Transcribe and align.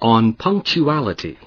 on 0.00 0.32
punctuality. 0.34 1.38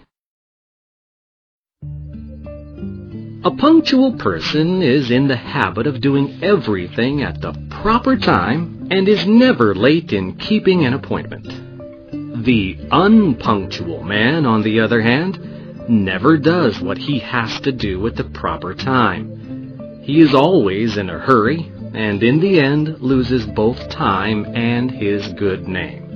A 3.44 3.50
punctual 3.50 4.14
person 4.18 4.84
is 4.84 5.10
in 5.10 5.28
the 5.28 5.36
habit 5.36 5.88
of 5.88 6.00
doing 6.00 6.44
everything 6.44 7.24
at 7.24 7.42
the 7.42 7.54
proper 7.70 8.16
time 8.16 8.88
and 8.92 9.08
is 9.08 9.26
never 9.26 9.74
late 9.74 10.14
in 10.14 10.36
keeping 10.36 10.86
an 10.86 10.94
appointment. 10.94 12.46
The 12.46 12.78
unpunctual 12.92 14.04
man, 14.04 14.46
on 14.46 14.62
the 14.62 14.80
other 14.82 15.02
hand, 15.02 15.90
never 15.90 16.38
does 16.38 16.80
what 16.80 16.98
he 16.98 17.20
has 17.20 17.60
to 17.62 17.72
do 17.72 18.06
at 18.06 18.16
the 18.16 18.26
proper 18.26 18.76
time. 18.76 20.02
He 20.04 20.20
is 20.20 20.36
always 20.36 20.98
in 20.98 21.10
a 21.10 21.18
hurry 21.18 21.72
and 21.94 22.22
in 22.22 22.40
the 22.40 22.60
end 22.60 23.00
loses 23.02 23.46
both 23.46 23.90
time 23.90 24.46
and 24.56 24.92
his 24.92 25.34
good 25.34 25.68
name. 25.68 26.11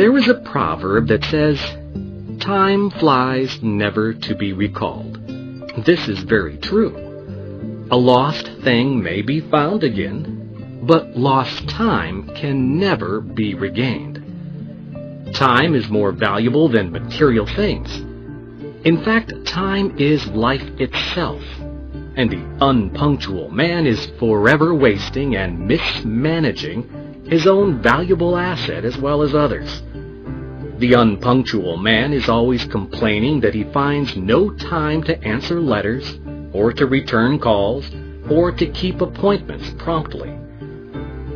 There 0.00 0.16
is 0.16 0.28
a 0.28 0.34
proverb 0.34 1.08
that 1.08 1.26
says, 1.26 1.60
Time 2.40 2.88
flies 2.88 3.62
never 3.62 4.14
to 4.14 4.34
be 4.34 4.54
recalled. 4.54 5.20
This 5.84 6.08
is 6.08 6.20
very 6.20 6.56
true. 6.56 7.86
A 7.90 7.98
lost 7.98 8.46
thing 8.64 9.02
may 9.02 9.20
be 9.20 9.40
found 9.40 9.84
again, 9.84 10.80
but 10.84 11.18
lost 11.18 11.68
time 11.68 12.34
can 12.34 12.78
never 12.78 13.20
be 13.20 13.52
regained. 13.52 15.34
Time 15.34 15.74
is 15.74 15.90
more 15.90 16.12
valuable 16.12 16.70
than 16.70 16.90
material 16.90 17.44
things. 17.44 17.94
In 18.86 19.04
fact, 19.04 19.34
time 19.44 19.98
is 19.98 20.26
life 20.28 20.66
itself, 20.80 21.42
and 22.16 22.30
the 22.30 22.64
unpunctual 22.64 23.50
man 23.50 23.86
is 23.86 24.06
forever 24.18 24.74
wasting 24.74 25.36
and 25.36 25.68
mismanaging 25.68 26.88
his 27.30 27.46
own 27.46 27.80
valuable 27.82 28.36
asset 28.36 28.86
as 28.86 28.96
well 28.96 29.20
as 29.20 29.34
others. 29.34 29.82
The 30.80 30.94
unpunctual 30.94 31.76
man 31.76 32.14
is 32.14 32.30
always 32.30 32.64
complaining 32.64 33.40
that 33.40 33.52
he 33.52 33.64
finds 33.64 34.16
no 34.16 34.48
time 34.48 35.02
to 35.02 35.22
answer 35.22 35.60
letters, 35.60 36.18
or 36.54 36.72
to 36.72 36.86
return 36.86 37.38
calls, 37.38 37.90
or 38.30 38.50
to 38.52 38.66
keep 38.66 39.02
appointments 39.02 39.74
promptly. 39.76 40.34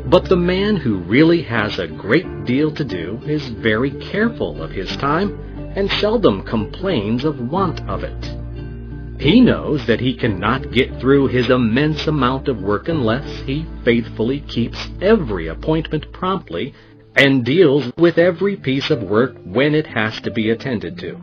But 0.06 0.30
the 0.30 0.36
man 0.38 0.76
who 0.76 0.96
really 0.96 1.42
has 1.42 1.78
a 1.78 1.86
great 1.86 2.46
deal 2.46 2.70
to 2.70 2.84
do 2.84 3.20
is 3.26 3.46
very 3.50 3.90
careful 3.90 4.62
of 4.62 4.70
his 4.70 4.96
time 4.96 5.38
and 5.76 5.92
seldom 5.92 6.42
complains 6.44 7.26
of 7.26 7.38
want 7.38 7.86
of 7.86 8.02
it. 8.02 9.20
He 9.20 9.42
knows 9.42 9.84
that 9.84 10.00
he 10.00 10.14
cannot 10.14 10.72
get 10.72 10.98
through 10.98 11.26
his 11.26 11.50
immense 11.50 12.06
amount 12.06 12.48
of 12.48 12.62
work 12.62 12.88
unless 12.88 13.40
he 13.40 13.66
faithfully 13.84 14.40
keeps 14.40 14.88
every 15.02 15.48
appointment 15.48 16.10
promptly 16.12 16.72
and 17.16 17.44
deals 17.44 17.92
with 17.96 18.18
every 18.18 18.56
piece 18.56 18.90
of 18.90 19.02
work 19.02 19.36
when 19.44 19.74
it 19.74 19.86
has 19.86 20.20
to 20.22 20.30
be 20.30 20.50
attended 20.50 20.98
to. 20.98 21.20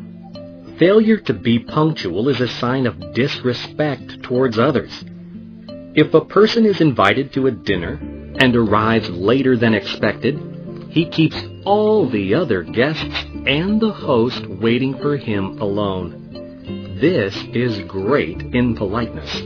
Failure 0.79 1.17
to 1.17 1.33
be 1.33 1.59
punctual 1.59 2.29
is 2.29 2.39
a 2.39 2.47
sign 2.47 2.87
of 2.87 3.13
disrespect 3.13 4.23
towards 4.23 4.57
others. 4.57 5.03
If 5.93 6.13
a 6.13 6.25
person 6.25 6.65
is 6.65 6.81
invited 6.81 7.33
to 7.33 7.47
a 7.47 7.51
dinner 7.51 7.99
and 8.39 8.55
arrives 8.55 9.09
later 9.09 9.57
than 9.57 9.73
expected, 9.73 10.39
he 10.89 11.05
keeps 11.09 11.37
all 11.65 12.09
the 12.09 12.33
other 12.33 12.63
guests 12.63 13.25
and 13.45 13.79
the 13.79 13.91
host 13.91 14.45
waiting 14.47 14.97
for 14.99 15.17
him 15.17 15.61
alone. 15.61 16.97
This 16.99 17.35
is 17.53 17.79
great 17.87 18.41
impoliteness. 18.55 19.41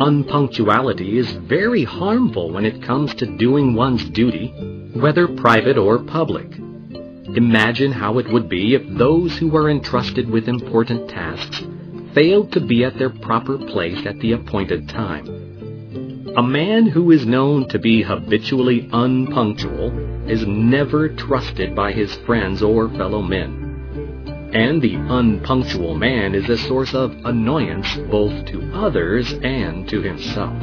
Unpunctuality 0.00 1.18
is 1.18 1.30
very 1.30 1.84
harmful 1.84 2.50
when 2.50 2.64
it 2.64 2.82
comes 2.82 3.14
to 3.14 3.36
doing 3.36 3.74
one's 3.74 4.08
duty 4.10 4.52
whether 4.94 5.26
private 5.26 5.76
or 5.76 5.98
public. 5.98 6.46
Imagine 7.36 7.90
how 7.90 8.18
it 8.18 8.28
would 8.28 8.48
be 8.48 8.74
if 8.74 8.82
those 8.96 9.36
who 9.38 9.56
are 9.56 9.68
entrusted 9.68 10.30
with 10.30 10.48
important 10.48 11.10
tasks 11.10 11.62
failed 12.14 12.52
to 12.52 12.60
be 12.60 12.84
at 12.84 12.96
their 12.96 13.10
proper 13.10 13.58
place 13.58 14.06
at 14.06 14.18
the 14.20 14.32
appointed 14.32 14.88
time. 14.88 15.26
A 16.36 16.42
man 16.42 16.86
who 16.86 17.10
is 17.10 17.26
known 17.26 17.68
to 17.68 17.78
be 17.78 18.02
habitually 18.02 18.88
unpunctual 18.92 20.28
is 20.28 20.46
never 20.46 21.08
trusted 21.08 21.74
by 21.74 21.92
his 21.92 22.14
friends 22.26 22.62
or 22.62 22.88
fellow 22.90 23.20
men. 23.22 24.50
And 24.54 24.80
the 24.80 24.94
unpunctual 24.94 25.96
man 25.96 26.36
is 26.36 26.48
a 26.48 26.56
source 26.56 26.94
of 26.94 27.12
annoyance 27.24 27.96
both 28.10 28.46
to 28.46 28.72
others 28.72 29.32
and 29.42 29.88
to 29.88 30.02
himself. 30.02 30.62